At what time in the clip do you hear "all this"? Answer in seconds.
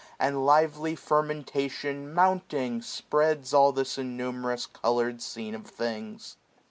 3.53-3.99